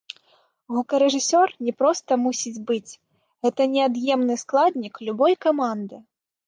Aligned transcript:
Гукарэжысёр 0.75 1.53
не 1.67 1.73
проста 1.81 2.11
мусіць 2.23 2.63
быць, 2.73 2.91
гэта 3.49 3.61
неад'емны 3.75 4.35
складнік 4.45 4.93
любой 5.11 5.33
каманды! 5.49 6.07